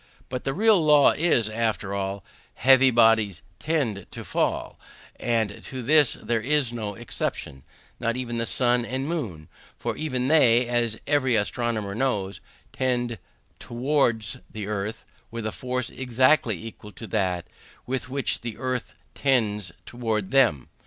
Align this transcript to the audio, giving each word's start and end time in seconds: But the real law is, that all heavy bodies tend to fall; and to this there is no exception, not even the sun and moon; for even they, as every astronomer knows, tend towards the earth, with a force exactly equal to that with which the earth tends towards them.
But 0.29 0.45
the 0.45 0.53
real 0.55 0.83
law 0.83 1.11
is, 1.11 1.45
that 1.45 1.83
all 1.83 2.23
heavy 2.55 2.89
bodies 2.89 3.43
tend 3.59 4.07
to 4.09 4.25
fall; 4.25 4.79
and 5.19 5.61
to 5.65 5.83
this 5.83 6.13
there 6.13 6.41
is 6.41 6.73
no 6.73 6.95
exception, 6.95 7.61
not 7.99 8.17
even 8.17 8.39
the 8.39 8.47
sun 8.47 8.83
and 8.83 9.07
moon; 9.07 9.47
for 9.77 9.95
even 9.95 10.27
they, 10.27 10.65
as 10.67 10.99
every 11.05 11.35
astronomer 11.35 11.93
knows, 11.93 12.41
tend 12.73 13.19
towards 13.59 14.37
the 14.49 14.65
earth, 14.65 15.05
with 15.29 15.45
a 15.45 15.51
force 15.51 15.91
exactly 15.91 16.65
equal 16.65 16.91
to 16.93 17.05
that 17.05 17.45
with 17.85 18.09
which 18.09 18.41
the 18.41 18.57
earth 18.57 18.95
tends 19.13 19.71
towards 19.85 20.31
them. 20.31 20.67